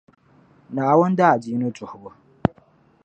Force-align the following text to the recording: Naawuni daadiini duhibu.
Naawuni 0.73 1.15
daadiini 1.19 1.67
duhibu. 1.79 2.11